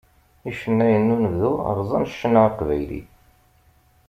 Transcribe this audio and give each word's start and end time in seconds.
Icennayen 0.49 1.07
n 1.11 1.13
unebdu 1.15 1.51
rẓan 1.77 2.05
ccna 2.11 2.41
aqbayli. 2.47 3.01